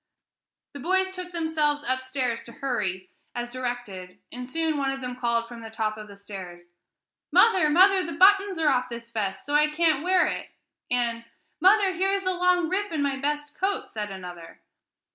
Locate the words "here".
11.93-12.13